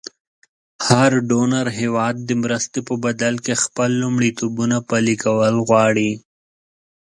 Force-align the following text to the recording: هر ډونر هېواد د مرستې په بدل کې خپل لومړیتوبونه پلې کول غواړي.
هر 0.87 1.11
ډونر 1.29 1.65
هېواد 1.79 2.15
د 2.29 2.31
مرستې 2.43 2.79
په 2.87 2.93
بدل 3.05 3.33
کې 3.45 3.61
خپل 3.63 3.89
لومړیتوبونه 4.01 4.77
پلې 4.89 5.15
کول 5.23 5.55
غواړي. 5.67 6.11